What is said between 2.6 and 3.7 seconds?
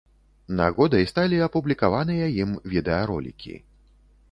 відэаролікі.